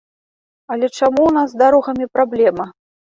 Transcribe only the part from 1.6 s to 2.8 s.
дарогамі праблема?